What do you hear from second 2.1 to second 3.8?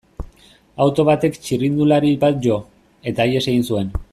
bat jo, eta ihes egin